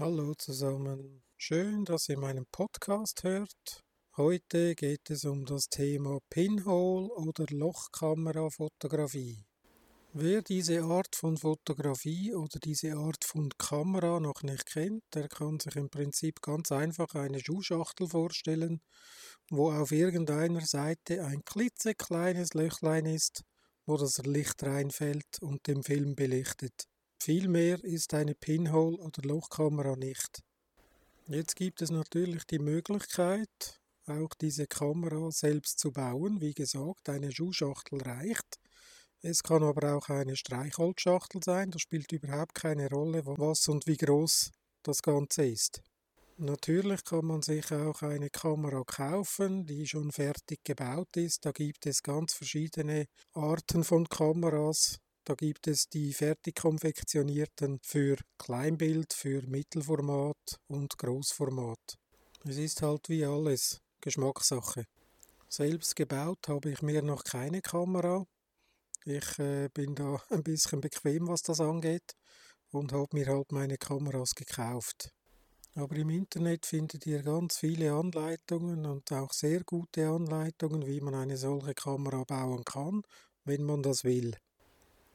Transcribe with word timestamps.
Hallo 0.00 0.32
zusammen. 0.34 1.24
Schön, 1.36 1.84
dass 1.84 2.08
ihr 2.08 2.20
meinen 2.20 2.46
Podcast 2.52 3.24
hört. 3.24 3.82
Heute 4.16 4.76
geht 4.76 5.10
es 5.10 5.24
um 5.24 5.44
das 5.44 5.68
Thema 5.70 6.20
Pinhole 6.30 7.08
oder 7.08 7.46
Lochkamerafotografie. 7.50 9.44
Wer 10.12 10.42
diese 10.42 10.84
Art 10.84 11.16
von 11.16 11.36
Fotografie 11.36 12.32
oder 12.32 12.60
diese 12.62 12.92
Art 12.92 13.24
von 13.24 13.48
Kamera 13.58 14.20
noch 14.20 14.44
nicht 14.44 14.66
kennt, 14.66 15.02
der 15.14 15.26
kann 15.26 15.58
sich 15.58 15.74
im 15.74 15.90
Prinzip 15.90 16.42
ganz 16.42 16.70
einfach 16.70 17.16
eine 17.16 17.40
Schuhschachtel 17.40 18.06
vorstellen, 18.06 18.80
wo 19.50 19.72
auf 19.72 19.90
irgendeiner 19.90 20.64
Seite 20.64 21.24
ein 21.24 21.44
klitzekleines 21.44 22.54
Löchlein 22.54 23.06
ist, 23.06 23.42
wo 23.84 23.96
das 23.96 24.18
Licht 24.18 24.62
reinfällt 24.62 25.42
und 25.42 25.66
den 25.66 25.82
Film 25.82 26.14
belichtet. 26.14 26.86
Viel 27.20 27.48
mehr 27.48 27.82
ist 27.84 28.14
eine 28.14 28.34
Pinhole- 28.34 28.98
oder 28.98 29.22
Lochkamera 29.22 29.96
nicht. 29.96 30.42
Jetzt 31.26 31.56
gibt 31.56 31.82
es 31.82 31.90
natürlich 31.90 32.44
die 32.44 32.60
Möglichkeit, 32.60 33.80
auch 34.06 34.32
diese 34.40 34.66
Kamera 34.66 35.30
selbst 35.30 35.78
zu 35.78 35.92
bauen. 35.92 36.40
Wie 36.40 36.54
gesagt, 36.54 37.08
eine 37.08 37.32
Schuhschachtel 37.32 38.00
reicht. 38.00 38.58
Es 39.20 39.42
kann 39.42 39.62
aber 39.64 39.96
auch 39.96 40.08
eine 40.08 40.36
Streichholzschachtel 40.36 41.42
sein. 41.42 41.70
Das 41.70 41.82
spielt 41.82 42.12
überhaupt 42.12 42.54
keine 42.54 42.88
Rolle, 42.88 43.26
was 43.26 43.68
und 43.68 43.86
wie 43.86 43.96
groß 43.96 44.52
das 44.84 45.02
Ganze 45.02 45.44
ist. 45.44 45.82
Natürlich 46.36 47.02
kann 47.04 47.26
man 47.26 47.42
sich 47.42 47.72
auch 47.72 48.00
eine 48.02 48.30
Kamera 48.30 48.84
kaufen, 48.84 49.66
die 49.66 49.88
schon 49.88 50.12
fertig 50.12 50.62
gebaut 50.62 51.16
ist. 51.16 51.44
Da 51.44 51.50
gibt 51.50 51.84
es 51.84 52.02
ganz 52.02 52.32
verschiedene 52.32 53.06
Arten 53.32 53.82
von 53.82 54.08
Kameras. 54.08 55.00
Da 55.28 55.34
gibt 55.34 55.66
es 55.66 55.90
die 55.90 56.14
fertig 56.14 56.56
konfektionierten 56.56 57.80
für 57.82 58.16
Kleinbild, 58.38 59.12
für 59.12 59.42
Mittelformat 59.42 60.58
und 60.68 60.96
Großformat. 60.96 61.98
Es 62.44 62.56
ist 62.56 62.80
halt 62.80 63.10
wie 63.10 63.26
alles 63.26 63.82
Geschmackssache. 64.00 64.86
Selbst 65.50 65.96
gebaut 65.96 66.48
habe 66.48 66.70
ich 66.70 66.80
mir 66.80 67.02
noch 67.02 67.24
keine 67.24 67.60
Kamera. 67.60 68.24
Ich 69.04 69.38
äh, 69.38 69.68
bin 69.68 69.94
da 69.94 70.18
ein 70.30 70.42
bisschen 70.42 70.80
bequem, 70.80 71.28
was 71.28 71.42
das 71.42 71.60
angeht 71.60 72.14
und 72.70 72.94
habe 72.94 73.14
mir 73.14 73.26
halt 73.26 73.52
meine 73.52 73.76
Kameras 73.76 74.34
gekauft. 74.34 75.10
Aber 75.74 75.94
im 75.96 76.08
Internet 76.08 76.64
findet 76.64 77.04
ihr 77.04 77.22
ganz 77.22 77.58
viele 77.58 77.92
Anleitungen 77.92 78.86
und 78.86 79.12
auch 79.12 79.34
sehr 79.34 79.62
gute 79.64 80.08
Anleitungen, 80.08 80.86
wie 80.86 81.02
man 81.02 81.14
eine 81.14 81.36
solche 81.36 81.74
Kamera 81.74 82.24
bauen 82.24 82.64
kann, 82.64 83.02
wenn 83.44 83.64
man 83.64 83.82
das 83.82 84.04
will. 84.04 84.34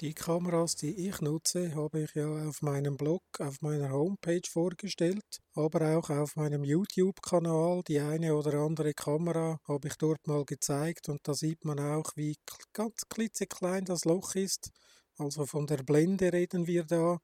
Die 0.02 0.14
Kameras, 0.14 0.76
die 0.76 1.08
ich 1.08 1.22
nutze, 1.22 1.76
habe 1.76 2.02
ich 2.02 2.16
ja 2.16 2.28
auf 2.48 2.62
meinem 2.62 2.98
Blog, 2.98 3.24
auf 3.40 3.62
meiner 3.62 3.92
Homepage 3.92 4.42
vorgestellt, 4.50 5.40
aber 5.54 5.98
auch 5.98 6.10
auf 6.10 6.36
meinem 6.36 6.64
YouTube-Kanal. 6.64 7.84
Die 7.88 8.00
eine 8.00 8.36
oder 8.36 8.56
andere 8.56 8.94
Kamera 8.94 9.60
habe 9.68 9.88
ich 9.88 9.96
dort 9.96 10.28
mal 10.28 10.44
gezeigt 10.46 11.10
und 11.10 11.22
da 11.24 11.34
sieht 11.34 11.64
man 11.64 11.80
auch, 11.80 12.12
wie 12.16 12.36
ganz 12.74 13.04
klitzeklein 13.08 13.86
das 13.86 14.06
Loch 14.06 14.36
ist. 14.36 14.72
Also 15.18 15.46
von 15.46 15.68
der 15.68 15.84
Blende 15.84 16.34
reden 16.34 16.68
wir 16.68 16.84
da 16.84 17.20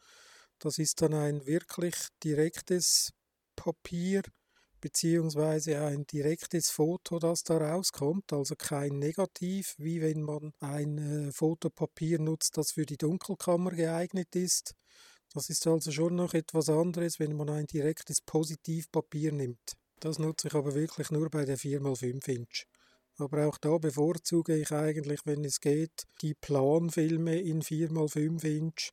Das 0.59 0.79
ist 0.79 1.01
dann 1.01 1.13
ein 1.13 1.45
wirklich 1.45 1.95
direktes 2.23 3.13
Papier 3.55 4.23
beziehungsweise 4.85 5.81
ein 5.81 6.05
direktes 6.05 6.69
Foto, 6.69 7.17
das 7.17 7.41
da 7.43 7.57
rauskommt, 7.57 8.31
also 8.31 8.55
kein 8.55 8.99
Negativ, 8.99 9.73
wie 9.79 9.99
wenn 9.99 10.21
man 10.21 10.53
ein 10.59 10.99
äh, 10.99 11.31
Fotopapier 11.31 12.19
nutzt, 12.19 12.55
das 12.55 12.73
für 12.73 12.85
die 12.85 12.95
Dunkelkammer 12.95 13.71
geeignet 13.71 14.35
ist. 14.35 14.75
Das 15.33 15.49
ist 15.49 15.65
also 15.65 15.91
schon 15.91 16.13
noch 16.13 16.35
etwas 16.35 16.69
anderes, 16.69 17.19
wenn 17.19 17.35
man 17.35 17.49
ein 17.49 17.65
direktes 17.65 18.21
Positivpapier 18.21 19.31
nimmt. 19.31 19.73
Das 19.99 20.19
nutze 20.19 20.49
ich 20.49 20.53
aber 20.53 20.75
wirklich 20.75 21.09
nur 21.09 21.31
bei 21.31 21.45
der 21.45 21.57
4x5 21.57 22.27
Inch. 22.27 22.67
Aber 23.17 23.47
auch 23.47 23.57
da 23.57 23.79
bevorzuge 23.79 24.55
ich 24.55 24.71
eigentlich, 24.71 25.21
wenn 25.25 25.43
es 25.45 25.61
geht, 25.61 26.03
die 26.21 26.35
Planfilme 26.35 27.39
in 27.39 27.63
4x5 27.63 28.43
Inch. 28.43 28.91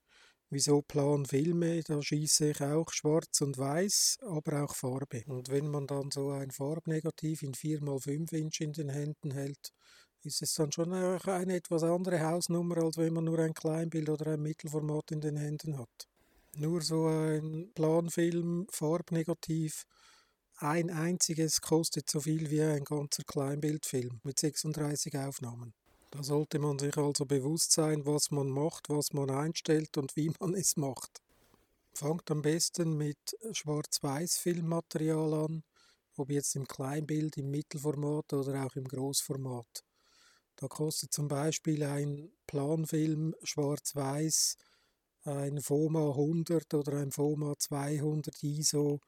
Wieso 0.54 0.82
Planfilme? 0.82 1.82
Da 1.82 2.02
schieße 2.02 2.50
ich 2.50 2.60
auch 2.60 2.92
schwarz 2.92 3.40
und 3.40 3.56
weiß, 3.56 4.18
aber 4.20 4.64
auch 4.64 4.74
Farbe. 4.74 5.22
Und 5.26 5.48
wenn 5.48 5.66
man 5.66 5.86
dann 5.86 6.10
so 6.10 6.28
ein 6.28 6.50
Farbnegativ 6.50 7.42
in 7.42 7.54
4x5 7.54 8.30
Inch 8.34 8.60
in 8.60 8.74
den 8.74 8.90
Händen 8.90 9.30
hält, 9.30 9.72
ist 10.20 10.42
es 10.42 10.52
dann 10.52 10.70
schon 10.70 10.92
eine 10.92 11.56
etwas 11.56 11.82
andere 11.84 12.20
Hausnummer, 12.20 12.76
als 12.84 12.98
wenn 12.98 13.14
man 13.14 13.24
nur 13.24 13.38
ein 13.38 13.54
Kleinbild 13.54 14.10
oder 14.10 14.32
ein 14.32 14.42
Mittelformat 14.42 15.12
in 15.12 15.22
den 15.22 15.38
Händen 15.38 15.78
hat. 15.78 16.06
Nur 16.58 16.82
so 16.82 17.06
ein 17.06 17.70
Planfilm, 17.74 18.66
Farbnegativ, 18.70 19.84
ein 20.56 20.90
einziges 20.90 21.62
kostet 21.62 22.10
so 22.10 22.20
viel 22.20 22.50
wie 22.50 22.60
ein 22.60 22.84
ganzer 22.84 23.22
Kleinbildfilm 23.24 24.20
mit 24.22 24.38
36 24.38 25.16
Aufnahmen. 25.16 25.72
Da 26.12 26.22
sollte 26.22 26.58
man 26.58 26.78
sich 26.78 26.94
also 26.98 27.24
bewusst 27.24 27.72
sein, 27.72 28.04
was 28.04 28.30
man 28.30 28.50
macht, 28.50 28.90
was 28.90 29.14
man 29.14 29.30
einstellt 29.30 29.96
und 29.96 30.14
wie 30.14 30.30
man 30.38 30.52
es 30.52 30.76
macht. 30.76 31.22
Fangt 31.94 32.30
am 32.30 32.42
besten 32.42 32.98
mit 32.98 33.16
Schwarz-Weiß-Filmmaterial 33.52 35.32
an, 35.32 35.64
ob 36.18 36.28
jetzt 36.28 36.54
im 36.54 36.68
Kleinbild, 36.68 37.38
im 37.38 37.50
Mittelformat 37.50 38.34
oder 38.34 38.66
auch 38.66 38.76
im 38.76 38.84
Großformat. 38.84 39.84
Da 40.56 40.68
kostet 40.68 41.14
zum 41.14 41.28
Beispiel 41.28 41.82
ein 41.82 42.30
Planfilm 42.46 43.34
Schwarz-Weiß 43.42 44.58
ein 45.24 45.62
FOMA 45.62 46.10
100 46.10 46.74
oder 46.74 46.98
ein 46.98 47.10
FOMA 47.10 47.54
200 47.56 48.42
ISO 48.42 49.00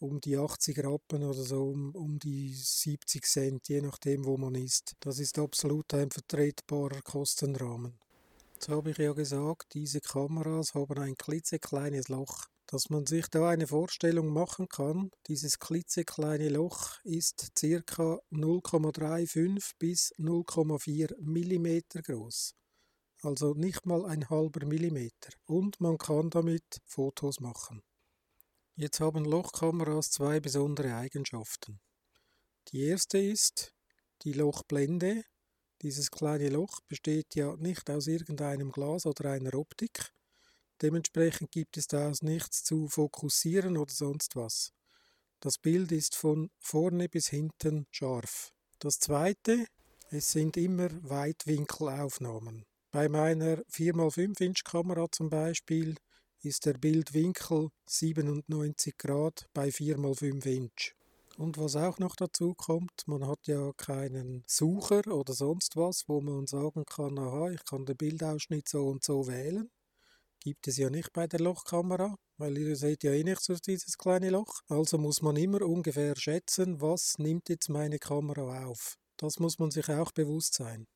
um 0.00 0.20
die 0.20 0.36
80 0.36 0.78
Rappen 0.82 1.22
oder 1.22 1.42
so, 1.42 1.68
um, 1.68 1.94
um 1.94 2.18
die 2.18 2.52
70 2.54 3.24
Cent, 3.24 3.68
je 3.68 3.82
nachdem, 3.82 4.24
wo 4.24 4.36
man 4.36 4.54
ist. 4.54 4.96
Das 5.00 5.18
ist 5.18 5.38
absolut 5.38 5.92
ein 5.94 6.10
vertretbarer 6.10 7.02
Kostenrahmen. 7.02 7.98
Jetzt 8.54 8.68
habe 8.68 8.90
ich 8.90 8.98
ja 8.98 9.12
gesagt, 9.12 9.74
diese 9.74 10.00
Kameras 10.00 10.74
haben 10.74 10.98
ein 10.98 11.16
klitzekleines 11.16 12.08
Loch. 12.08 12.46
Dass 12.66 12.88
man 12.88 13.04
sich 13.04 13.26
da 13.26 13.48
eine 13.48 13.66
Vorstellung 13.66 14.28
machen 14.28 14.68
kann, 14.68 15.10
dieses 15.26 15.58
klitzekleine 15.58 16.50
Loch 16.50 17.02
ist 17.02 17.50
ca. 17.56 18.20
0,35 18.30 19.72
bis 19.78 20.12
0,4 20.18 21.16
mm 21.18 22.02
groß. 22.02 22.54
Also 23.22 23.54
nicht 23.54 23.86
mal 23.86 24.06
ein 24.06 24.28
halber 24.30 24.64
Millimeter. 24.66 25.30
Und 25.46 25.80
man 25.80 25.98
kann 25.98 26.30
damit 26.30 26.80
Fotos 26.86 27.40
machen. 27.40 27.82
Jetzt 28.80 29.00
haben 29.00 29.26
Lochkameras 29.26 30.10
zwei 30.10 30.40
besondere 30.40 30.94
Eigenschaften. 30.94 31.82
Die 32.68 32.86
erste 32.86 33.18
ist 33.18 33.74
die 34.22 34.32
Lochblende. 34.32 35.22
Dieses 35.82 36.10
kleine 36.10 36.48
Loch 36.48 36.80
besteht 36.88 37.34
ja 37.34 37.54
nicht 37.56 37.90
aus 37.90 38.06
irgendeinem 38.06 38.72
Glas 38.72 39.04
oder 39.04 39.32
einer 39.32 39.52
Optik. 39.52 40.14
Dementsprechend 40.80 41.50
gibt 41.50 41.76
es 41.76 41.88
da 41.88 42.10
nichts 42.22 42.64
zu 42.64 42.88
fokussieren 42.88 43.76
oder 43.76 43.92
sonst 43.92 44.34
was. 44.34 44.72
Das 45.40 45.58
Bild 45.58 45.92
ist 45.92 46.16
von 46.16 46.50
vorne 46.58 47.10
bis 47.10 47.28
hinten 47.28 47.86
scharf. 47.90 48.50
Das 48.78 48.98
zweite, 48.98 49.66
es 50.08 50.32
sind 50.32 50.56
immer 50.56 50.88
Weitwinkelaufnahmen. 51.02 52.64
Bei 52.90 53.10
meiner 53.10 53.58
4x5 53.64 54.40
Inch 54.40 54.64
Kamera 54.64 55.04
zum 55.12 55.28
Beispiel 55.28 55.96
ist 56.42 56.64
der 56.64 56.74
Bildwinkel 56.74 57.68
97 57.86 58.96
Grad 58.96 59.46
bei 59.52 59.70
4 59.70 59.98
x 59.98 60.18
5 60.18 60.46
Inch. 60.46 60.94
Und 61.36 61.58
was 61.58 61.76
auch 61.76 61.98
noch 61.98 62.16
dazu 62.16 62.54
kommt, 62.54 63.06
man 63.06 63.26
hat 63.26 63.46
ja 63.46 63.72
keinen 63.76 64.44
Sucher 64.46 65.06
oder 65.08 65.32
sonst 65.32 65.76
was, 65.76 66.08
wo 66.08 66.20
man 66.20 66.46
sagen 66.46 66.84
kann, 66.86 67.18
aha, 67.18 67.50
ich 67.50 67.64
kann 67.64 67.86
den 67.86 67.96
Bildausschnitt 67.96 68.68
so 68.68 68.86
und 68.88 69.04
so 69.04 69.26
wählen. 69.26 69.70
Gibt 70.40 70.68
es 70.68 70.78
ja 70.78 70.88
nicht 70.88 71.12
bei 71.12 71.26
der 71.26 71.40
Lochkamera, 71.40 72.16
weil 72.38 72.56
ihr 72.56 72.76
seht 72.76 73.02
ja 73.02 73.12
eh 73.12 73.24
nicht 73.24 73.46
durch 73.46 73.60
dieses 73.60 73.98
kleine 73.98 74.30
Loch. 74.30 74.62
Also 74.68 74.96
muss 74.96 75.20
man 75.20 75.36
immer 75.36 75.62
ungefähr 75.62 76.16
schätzen, 76.16 76.80
was 76.80 77.18
nimmt 77.18 77.50
jetzt 77.50 77.68
meine 77.68 77.98
Kamera 77.98 78.64
auf. 78.64 78.96
Das 79.18 79.38
muss 79.38 79.58
man 79.58 79.70
sich 79.70 79.88
auch 79.90 80.12
bewusst 80.12 80.54
sein. 80.54 80.86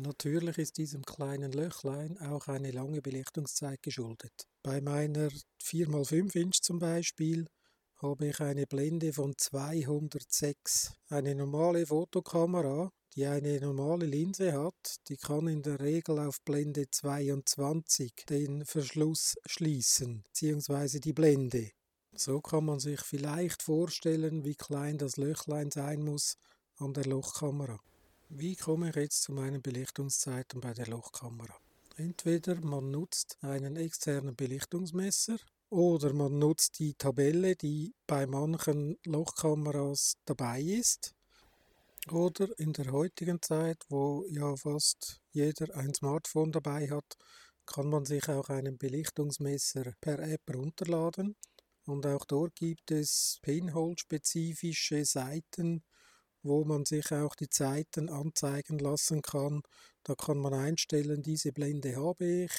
Natürlich 0.00 0.58
ist 0.58 0.76
diesem 0.78 1.04
kleinen 1.04 1.50
Löchlein 1.50 2.18
auch 2.18 2.46
eine 2.46 2.70
lange 2.70 3.02
Belichtungszeit 3.02 3.82
geschuldet. 3.82 4.46
Bei 4.62 4.80
meiner 4.80 5.28
4x5 5.60 6.36
Inch 6.36 6.60
zum 6.62 6.78
Beispiel 6.78 7.48
habe 7.96 8.28
ich 8.28 8.38
eine 8.38 8.68
Blende 8.68 9.12
von 9.12 9.36
206. 9.36 10.92
Eine 11.08 11.34
normale 11.34 11.84
Fotokamera, 11.84 12.92
die 13.16 13.26
eine 13.26 13.58
normale 13.60 14.06
Linse 14.06 14.52
hat, 14.52 14.98
die 15.08 15.16
kann 15.16 15.48
in 15.48 15.62
der 15.62 15.80
Regel 15.80 16.20
auf 16.20 16.40
Blende 16.42 16.88
22 16.88 18.12
den 18.28 18.64
Verschluss 18.64 19.34
schließen, 19.46 20.22
beziehungsweise 20.22 21.00
die 21.00 21.12
Blende. 21.12 21.72
So 22.12 22.40
kann 22.40 22.66
man 22.66 22.78
sich 22.78 23.00
vielleicht 23.00 23.62
vorstellen, 23.62 24.44
wie 24.44 24.54
klein 24.54 24.96
das 24.96 25.16
Löchlein 25.16 25.72
sein 25.72 26.04
muss 26.04 26.36
an 26.76 26.94
der 26.94 27.06
Lochkamera. 27.06 27.80
Wie 28.30 28.56
komme 28.56 28.90
ich 28.90 28.96
jetzt 28.96 29.22
zu 29.22 29.32
meinen 29.32 29.62
Belichtungszeiten 29.62 30.60
bei 30.60 30.74
der 30.74 30.86
Lochkamera? 30.86 31.56
Entweder 31.96 32.56
man 32.60 32.90
nutzt 32.90 33.38
einen 33.40 33.76
externen 33.76 34.36
Belichtungsmesser 34.36 35.38
oder 35.70 36.12
man 36.12 36.38
nutzt 36.38 36.78
die 36.78 36.92
Tabelle, 36.92 37.56
die 37.56 37.94
bei 38.06 38.26
manchen 38.26 38.98
Lochkameras 39.06 40.18
dabei 40.26 40.60
ist. 40.60 41.14
Oder 42.10 42.48
in 42.58 42.74
der 42.74 42.92
heutigen 42.92 43.40
Zeit, 43.40 43.82
wo 43.88 44.26
ja 44.28 44.54
fast 44.56 45.22
jeder 45.30 45.74
ein 45.74 45.94
Smartphone 45.94 46.52
dabei 46.52 46.90
hat, 46.90 47.16
kann 47.64 47.88
man 47.88 48.04
sich 48.04 48.28
auch 48.28 48.50
einen 48.50 48.76
Belichtungsmesser 48.76 49.94
per 50.02 50.18
App 50.18 50.42
runterladen. 50.54 51.34
Und 51.86 52.04
auch 52.04 52.26
dort 52.26 52.54
gibt 52.56 52.90
es 52.90 53.38
Pinhole-spezifische 53.40 55.06
Seiten, 55.06 55.82
wo 56.42 56.64
man 56.64 56.84
sich 56.84 57.12
auch 57.12 57.34
die 57.34 57.48
Zeiten 57.48 58.08
anzeigen 58.08 58.78
lassen 58.78 59.22
kann. 59.22 59.62
Da 60.04 60.14
kann 60.14 60.38
man 60.38 60.54
einstellen, 60.54 61.22
diese 61.22 61.52
Blende 61.52 61.96
habe 61.96 62.44
ich, 62.44 62.52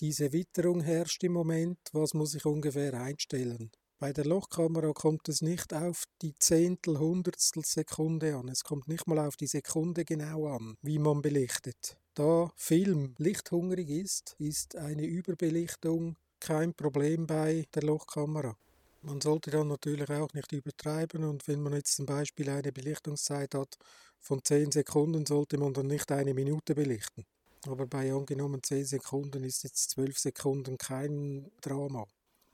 diese 0.00 0.32
Witterung 0.32 0.82
herrscht 0.82 1.24
im 1.24 1.32
Moment, 1.32 1.78
was 1.92 2.14
muss 2.14 2.34
ich 2.34 2.44
ungefähr 2.44 2.94
einstellen? 2.94 3.70
Bei 3.98 4.12
der 4.12 4.26
Lochkamera 4.26 4.92
kommt 4.92 5.26
es 5.30 5.40
nicht 5.40 5.72
auf 5.72 6.04
die 6.20 6.34
Zehntel, 6.38 6.98
Hundertstel 6.98 7.64
Sekunde 7.64 8.36
an. 8.36 8.48
Es 8.48 8.62
kommt 8.62 8.88
nicht 8.88 9.06
mal 9.06 9.18
auf 9.18 9.36
die 9.36 9.46
Sekunde 9.46 10.04
genau 10.04 10.48
an, 10.48 10.76
wie 10.82 10.98
man 10.98 11.22
belichtet. 11.22 11.96
Da 12.14 12.52
Film 12.56 13.14
lichthungrig 13.16 13.88
ist, 13.88 14.36
ist 14.38 14.76
eine 14.76 15.06
Überbelichtung 15.06 16.16
kein 16.40 16.74
Problem 16.74 17.26
bei 17.26 17.66
der 17.74 17.84
Lochkamera. 17.84 18.56
Man 19.06 19.20
sollte 19.20 19.52
dann 19.52 19.68
natürlich 19.68 20.10
auch 20.10 20.34
nicht 20.34 20.50
übertreiben 20.50 21.22
und 21.22 21.46
wenn 21.46 21.62
man 21.62 21.74
jetzt 21.74 21.94
zum 21.94 22.06
Beispiel 22.06 22.50
eine 22.50 22.72
Belichtungszeit 22.72 23.54
hat 23.54 23.78
von 24.18 24.42
10 24.42 24.72
Sekunden, 24.72 25.24
sollte 25.24 25.58
man 25.58 25.72
dann 25.72 25.86
nicht 25.86 26.10
eine 26.10 26.34
Minute 26.34 26.74
belichten. 26.74 27.24
Aber 27.68 27.86
bei 27.86 28.12
angenommen 28.12 28.64
10 28.64 28.84
Sekunden 28.84 29.44
ist 29.44 29.62
jetzt 29.62 29.90
12 29.90 30.18
Sekunden 30.18 30.76
kein 30.76 31.52
Drama. 31.60 32.08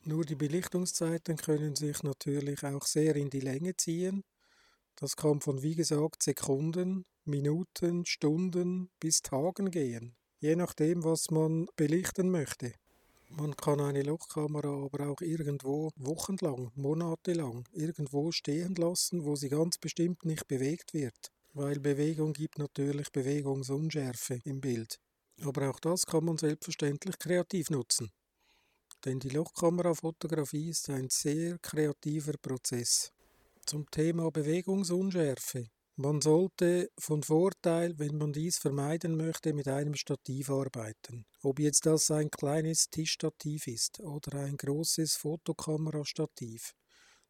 Nur 0.05 0.27
die 0.27 0.35
Belichtungszeiten 0.35 1.39
können 1.39 1.75
sich 1.75 2.03
natürlich 2.03 2.63
auch 2.65 2.85
sehr 2.85 3.17
in 3.17 3.31
die 3.31 3.41
Länge 3.41 3.75
ziehen. 3.75 4.23
Das 4.97 5.17
kann 5.17 5.41
von, 5.41 5.63
wie 5.63 5.75
gesagt, 5.75 6.23
Sekunden, 6.23 7.07
Minuten, 7.25 8.05
Stunden 8.05 8.91
bis 9.01 9.23
Tagen 9.23 9.71
gehen, 9.71 10.15
je 10.41 10.55
nachdem, 10.57 11.03
was 11.03 11.31
man 11.31 11.67
belichten 11.77 12.31
möchte. 12.31 12.75
Man 13.37 13.57
kann 13.57 13.81
eine 13.81 14.03
Lochkamera 14.03 14.85
aber 14.85 15.09
auch 15.09 15.21
irgendwo 15.21 15.91
wochenlang, 15.97 16.71
monatelang 16.75 17.67
irgendwo 17.73 18.31
stehen 18.33 18.75
lassen, 18.75 19.25
wo 19.25 19.37
sie 19.37 19.49
ganz 19.49 19.79
bestimmt 19.79 20.25
nicht 20.25 20.47
bewegt 20.49 20.95
wird 20.95 21.33
weil 21.55 21.81
Bewegung 21.81 22.33
gibt 22.33 22.59
natürlich 22.59 23.11
Bewegungsunschärfe 23.13 24.41
im 24.45 24.61
Bild. 24.61 24.99
Aber 25.43 25.71
auch 25.71 25.81
das 25.81 26.07
kann 26.07 26.25
man 26.25 26.39
selbstverständlich 26.39 27.19
kreativ 27.19 27.71
nutzen. 27.71 28.11
Denn 29.05 29.19
die 29.19 29.31
Lochkamerafotografie 29.31 30.71
ist 30.71 30.89
ein 30.91 31.09
sehr 31.11 31.59
kreativer 31.59 32.35
Prozess. 32.41 33.13
Zum 33.67 33.91
Thema 33.91 34.31
Bewegungsunschärfe. 34.31 35.69
Man 35.97 36.21
sollte 36.21 36.91
von 36.99 37.23
Vorteil, 37.23 37.99
wenn 37.99 38.17
man 38.19 38.33
dies 38.33 38.59
vermeiden 38.59 39.17
möchte, 39.17 39.53
mit 39.55 39.69
einem 39.69 39.95
Stativ 39.95 40.51
arbeiten. 40.51 41.25
Ob 41.43 41.59
jetzt 41.59 41.87
das 41.87 42.11
ein 42.11 42.31
kleines 42.31 42.91
Tischstativ 42.91 43.67
ist 43.67 44.01
oder 44.01 44.41
ein 44.41 44.57
großes 44.57 45.17
Fotokamerastativ. 45.17 46.75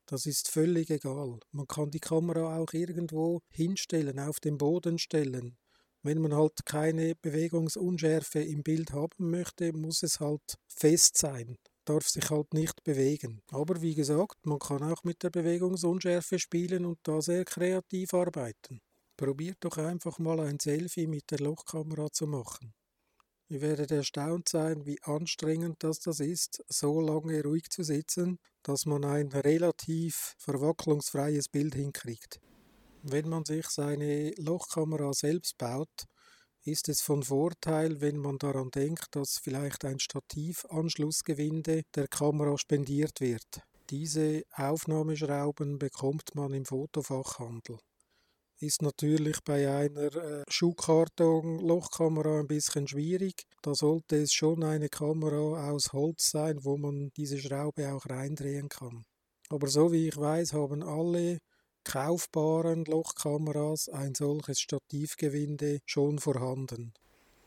Das 0.07 0.27
ist 0.27 0.49
völlig 0.49 0.91
egal. 0.91 1.39
Man 1.53 1.67
kann 1.67 1.91
die 1.91 2.01
Kamera 2.01 2.59
auch 2.59 2.73
irgendwo 2.73 3.43
hinstellen, 3.51 4.19
auf 4.19 4.41
den 4.41 4.59
Boden 4.59 4.99
stellen. 4.99 5.57
Wenn 6.03 6.21
man 6.21 6.35
halt 6.35 6.65
keine 6.65 7.15
Bewegungsunschärfe 7.15 8.41
im 8.43 8.63
Bild 8.63 8.93
haben 8.93 9.31
möchte, 9.31 9.73
muss 9.73 10.03
es 10.03 10.21
halt 10.21 10.59
fest 10.69 11.17
sein, 11.17 11.59
darf 11.85 12.09
sich 12.09 12.31
halt 12.31 12.55
nicht 12.55 12.83
bewegen. 12.85 13.43
Aber 13.51 13.81
wie 13.83 13.95
gesagt, 13.95 14.47
man 14.47 14.59
kann 14.59 14.83
auch 14.83 15.05
mit 15.05 15.23
der 15.23 15.31
Bewegungsunschärfe 15.31 16.39
spielen 16.39 16.85
und 16.85 16.99
da 17.03 17.21
sehr 17.21 17.45
kreativ 17.45 18.15
arbeiten. 18.15 18.81
Probiert 19.17 19.59
doch 19.61 19.79
einfach 19.79 20.19
mal 20.19 20.41
ein 20.41 20.59
Selfie 20.59 21.07
mit 21.07 21.31
der 21.31 21.39
Lochkamera 21.39 22.11
zu 22.11 22.27
machen. 22.27 22.75
Ihr 23.49 23.61
werdet 23.61 23.91
erstaunt 23.91 24.49
sein, 24.49 24.87
wie 24.87 25.03
anstrengend 25.03 25.83
das, 25.85 26.01
das 26.01 26.21
ist, 26.21 26.65
so 26.69 27.01
lange 27.01 27.43
ruhig 27.43 27.69
zu 27.69 27.83
sitzen, 27.83 28.39
dass 28.63 28.87
man 28.87 29.05
ein 29.05 29.29
relativ 29.29 30.35
verwacklungsfreies 30.39 31.49
Bild 31.51 31.75
hinkriegt. 31.75 32.41
Wenn 33.03 33.29
man 33.29 33.45
sich 33.45 33.67
seine 33.67 34.31
Lochkamera 34.39 35.13
selbst 35.13 35.59
baut, 35.59 36.07
ist 36.65 36.89
es 36.89 37.01
von 37.01 37.23
Vorteil, 37.23 38.01
wenn 38.01 38.19
man 38.19 38.39
daran 38.39 38.71
denkt, 38.71 39.17
dass 39.17 39.39
vielleicht 39.39 39.85
ein 39.85 39.99
Stativanschlussgewinde 39.99 41.83
der 41.95 42.09
Kamera 42.09 42.57
spendiert 42.59 43.21
wird. 43.21 43.63
Diese 43.91 44.43
Aufnahmeschrauben 44.55 45.79
bekommt 45.79 46.35
man 46.35 46.53
im 46.55 46.65
Fotofachhandel 46.65 47.79
ist 48.63 48.81
natürlich 48.81 49.39
bei 49.45 49.69
einer 49.69 50.15
äh, 50.15 50.45
Schuhkarton-Lochkamera 50.49 52.41
ein 52.41 52.47
bisschen 52.47 52.87
schwierig. 52.87 53.45
Da 53.61 53.75
sollte 53.75 54.17
es 54.23 54.33
schon 54.33 54.63
eine 54.63 54.89
Kamera 54.89 55.71
aus 55.71 55.93
Holz 55.93 56.31
sein, 56.31 56.59
wo 56.63 56.77
man 56.77 57.11
diese 57.17 57.39
Schraube 57.39 57.93
auch 57.93 58.07
reindrehen 58.09 58.69
kann. 58.69 59.05
Aber 59.51 59.67
so 59.67 59.93
wie 59.93 60.09
ich 60.09 60.17
weiß, 60.17 60.53
haben 60.53 60.83
alle 60.83 61.39
kaufbaren 61.85 62.85
Lochkameras 62.85 63.89
ein 63.89 64.15
solches 64.15 64.61
Stativgewinde 64.61 65.81
schon 65.87 66.19
vorhanden. 66.19 66.93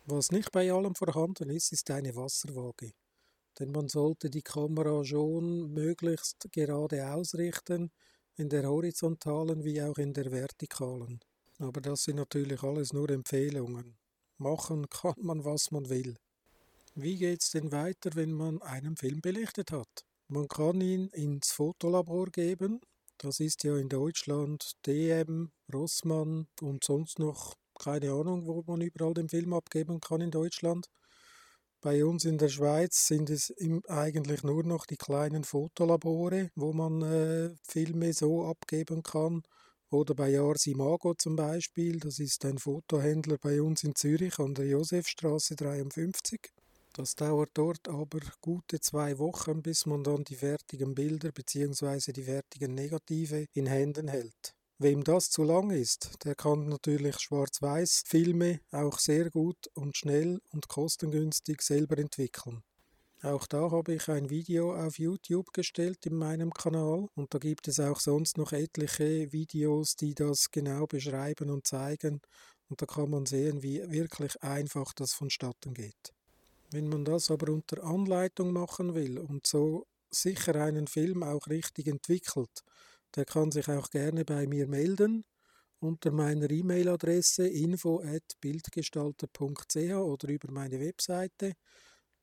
Was 0.05 0.31
nicht 0.31 0.51
bei 0.51 0.71
allem 0.71 0.95
vorhanden 0.95 1.49
ist, 1.49 1.71
ist 1.71 1.89
eine 1.89 2.15
Wasserwaage. 2.15 2.91
Denn 3.59 3.71
man 3.71 3.87
sollte 3.87 4.29
die 4.29 4.41
Kamera 4.41 5.03
schon 5.03 5.71
möglichst 5.71 6.47
gerade 6.51 7.07
ausrichten, 7.07 7.91
in 8.35 8.49
der 8.49 8.67
horizontalen 8.67 9.63
wie 9.63 9.81
auch 9.81 9.97
in 9.97 10.13
der 10.13 10.31
vertikalen. 10.31 11.19
Aber 11.59 11.79
das 11.79 12.03
sind 12.03 12.17
natürlich 12.17 12.61
alles 12.63 12.91
nur 12.91 13.09
Empfehlungen. 13.09 13.97
Machen 14.37 14.89
kann 14.89 15.15
man, 15.21 15.45
was 15.45 15.71
man 15.71 15.89
will. 15.89 16.17
Wie 16.95 17.17
geht's 17.17 17.51
denn 17.51 17.71
weiter, 17.71 18.11
wenn 18.15 18.33
man 18.33 18.61
einen 18.61 18.97
Film 18.97 19.21
belichtet 19.21 19.71
hat? 19.71 20.05
Man 20.27 20.47
kann 20.47 20.81
ihn 20.81 21.07
ins 21.09 21.51
Fotolabor 21.51 22.27
geben. 22.27 22.81
Das 23.25 23.39
ist 23.39 23.63
ja 23.63 23.75
in 23.75 23.89
Deutschland 23.89 24.73
DM, 24.85 25.49
Rossmann 25.73 26.47
und 26.61 26.83
sonst 26.83 27.17
noch 27.17 27.55
keine 27.73 28.11
Ahnung, 28.11 28.45
wo 28.45 28.63
man 28.67 28.81
überall 28.81 29.15
den 29.15 29.29
Film 29.29 29.51
abgeben 29.53 29.99
kann 29.99 30.21
in 30.21 30.29
Deutschland. 30.29 30.91
Bei 31.81 32.05
uns 32.05 32.25
in 32.25 32.37
der 32.37 32.49
Schweiz 32.49 33.07
sind 33.07 33.31
es 33.31 33.51
eigentlich 33.87 34.43
nur 34.43 34.63
noch 34.63 34.85
die 34.85 34.97
kleinen 34.97 35.43
Fotolabore, 35.43 36.51
wo 36.53 36.71
man 36.71 37.01
äh, 37.01 37.55
Filme 37.67 38.13
so 38.13 38.45
abgeben 38.45 39.01
kann. 39.01 39.41
Oder 39.89 40.13
bei 40.13 40.39
Ars 40.39 40.67
Imago 40.67 41.15
zum 41.15 41.35
Beispiel, 41.35 41.99
das 41.99 42.19
ist 42.19 42.45
ein 42.45 42.59
Fotohändler 42.59 43.39
bei 43.39 43.59
uns 43.59 43.83
in 43.83 43.95
Zürich 43.95 44.37
an 44.37 44.53
der 44.53 44.67
Josefstraße 44.67 45.55
53. 45.55 46.54
Das 46.97 47.13
dauert 47.13 47.49
dort 47.55 47.89
aber 47.89 48.21
gute 48.39 48.79
zwei 48.79 49.19
Wochen, 49.19 49.61
bis 49.61 49.85
man 49.85 50.01
dann 50.01 50.23
die 50.23 50.37
fertigen 50.37 50.95
Bilder 50.95 51.33
bzw. 51.33 52.13
die 52.13 52.23
fertigen 52.23 52.73
Negative 52.73 53.47
in 53.51 53.65
Händen 53.65 54.07
hält. 54.07 54.55
Wem 54.77 55.03
das 55.03 55.29
zu 55.29 55.43
lang 55.43 55.71
ist, 55.71 56.23
der 56.23 56.35
kann 56.35 56.69
natürlich 56.69 57.19
Schwarz-Weiß-Filme 57.19 58.61
auch 58.71 58.97
sehr 58.97 59.29
gut 59.29 59.67
und 59.73 59.97
schnell 59.97 60.39
und 60.53 60.69
kostengünstig 60.69 61.61
selber 61.63 61.97
entwickeln. 61.97 62.63
Auch 63.21 63.45
da 63.45 63.71
habe 63.71 63.95
ich 63.95 64.07
ein 64.07 64.29
Video 64.29 64.73
auf 64.73 64.97
YouTube 64.97 65.51
gestellt 65.51 66.05
in 66.05 66.15
meinem 66.15 66.53
Kanal 66.53 67.09
und 67.13 67.33
da 67.33 67.39
gibt 67.39 67.67
es 67.67 67.81
auch 67.81 67.99
sonst 67.99 68.37
noch 68.37 68.53
etliche 68.53 69.33
Videos, 69.33 69.97
die 69.97 70.15
das 70.15 70.49
genau 70.49 70.87
beschreiben 70.87 71.49
und 71.49 71.67
zeigen 71.67 72.21
und 72.69 72.81
da 72.81 72.85
kann 72.85 73.09
man 73.09 73.25
sehen, 73.25 73.63
wie 73.63 73.81
wirklich 73.91 74.41
einfach 74.41 74.93
das 74.93 75.11
vonstatten 75.11 75.73
geht. 75.73 76.14
Wenn 76.75 76.89
man 76.89 77.05
das 77.05 77.31
aber 77.31 77.53
unter 77.53 77.85
Anleitung 77.85 78.51
machen 78.51 78.95
will 78.95 79.17
und 79.17 79.47
so 79.47 79.87
sicher 80.11 80.55
einen 80.55 80.87
Film 80.87 81.23
auch 81.23 81.47
richtig 81.47 81.87
entwickelt, 81.87 82.65
der 83.15 83.23
kann 83.23 83.49
sich 83.49 83.69
auch 83.69 83.89
gerne 83.89 84.25
bei 84.25 84.45
mir 84.45 84.67
melden 84.67 85.23
unter 85.79 86.11
meiner 86.11 86.51
E-Mail-Adresse 86.51 87.47
info@bildgestalter.ch 87.47 89.93
oder 89.93 90.27
über 90.27 90.51
meine 90.51 90.81
Webseite 90.81 91.53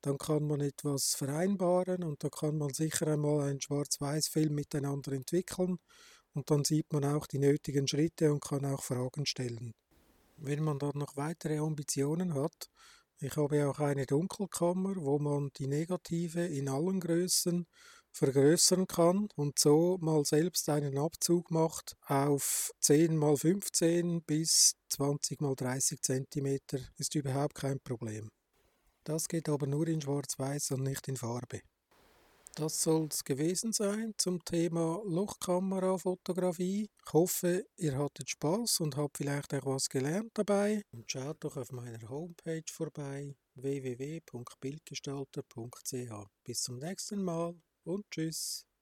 dann 0.03 0.19
kann 0.19 0.45
man 0.45 0.61
etwas 0.61 1.15
vereinbaren 1.15 2.03
und 2.03 2.23
da 2.23 2.29
kann 2.29 2.59
man 2.59 2.75
sicher 2.75 3.07
einmal 3.07 3.49
einen 3.49 3.59
Schwarz-Weiß-Film 3.59 4.53
miteinander 4.53 5.13
entwickeln 5.13 5.79
und 6.35 6.51
dann 6.51 6.63
sieht 6.63 6.93
man 6.93 7.05
auch 7.05 7.25
die 7.25 7.39
nötigen 7.39 7.87
Schritte 7.87 8.31
und 8.31 8.43
kann 8.43 8.65
auch 8.65 8.83
Fragen 8.83 9.25
stellen. 9.25 9.73
Wenn 10.37 10.63
man 10.63 10.77
dann 10.77 10.99
noch 10.99 11.17
weitere 11.17 11.57
Ambitionen 11.57 12.35
hat, 12.35 12.69
ich 13.23 13.37
habe 13.37 13.69
auch 13.69 13.79
eine 13.79 14.05
Dunkelkammer, 14.05 14.95
wo 14.97 15.17
man 15.17 15.49
die 15.55 15.67
Negative 15.67 16.45
in 16.45 16.67
allen 16.67 16.99
Größen 16.99 17.65
vergrößern 18.11 18.85
kann 18.85 19.29
und 19.35 19.57
so 19.57 19.97
mal 20.01 20.25
selbst 20.25 20.67
einen 20.69 20.97
Abzug 20.97 21.49
macht 21.49 21.95
auf 22.01 22.71
10 22.81 23.21
x 23.21 23.41
15 23.41 24.23
bis 24.23 24.75
20 24.89 25.39
x 25.41 25.55
30 25.55 26.01
cm 26.01 26.59
ist 26.97 27.15
überhaupt 27.15 27.55
kein 27.55 27.79
Problem. 27.79 28.29
Das 29.05 29.27
geht 29.27 29.47
aber 29.47 29.67
nur 29.67 29.87
in 29.87 30.01
Schwarz-Weiß 30.01 30.71
und 30.71 30.83
nicht 30.83 31.07
in 31.07 31.15
Farbe. 31.15 31.61
Das 32.55 32.81
soll 32.83 33.07
es 33.11 33.23
gewesen 33.23 33.73
sein 33.73 34.13
zum 34.17 34.43
Thema 34.45 35.01
Lochkamerafotografie. 35.05 36.87
Ich 37.05 37.13
hoffe, 37.13 37.65
ihr 37.77 37.97
hattet 37.97 38.29
Spaß 38.29 38.79
und 38.81 38.95
habt 38.95 39.17
vielleicht 39.17 39.53
auch 39.55 39.65
was 39.65 39.89
gelernt 39.89 40.31
dabei. 40.35 40.83
Und 40.91 41.11
schaut 41.11 41.43
doch 41.43 41.57
auf 41.57 41.71
meiner 41.71 42.07
Homepage 42.09 42.61
vorbei 42.71 43.35
www.bildgestalter.ch. 43.55 46.27
Bis 46.43 46.61
zum 46.61 46.77
nächsten 46.77 47.23
Mal 47.23 47.55
und 47.85 48.05
tschüss. 48.11 48.67